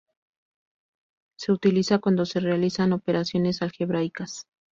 [1.37, 4.47] Se utiliza cuando se realizan operaciones algebraicas.